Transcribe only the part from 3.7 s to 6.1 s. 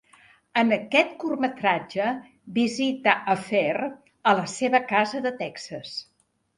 a la seva casa de Texas.